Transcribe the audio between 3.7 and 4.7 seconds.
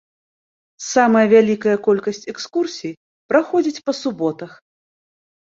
па суботах.